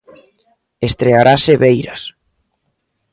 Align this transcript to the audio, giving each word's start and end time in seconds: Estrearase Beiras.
Estrearase 0.87 1.53
Beiras. 1.63 2.01